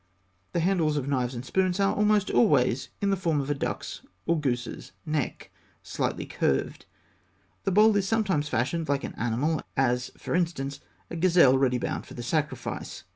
[0.53, 4.01] The handles of knives and spoons are almost always in the form of a duck's
[4.25, 5.51] or goose's neck,
[5.83, 6.87] slightly curved.
[7.65, 10.79] The bowl is sometimes fashioned like an animal as, for instance,
[11.11, 13.07] a gazelle ready bound for the sacrifice (fig.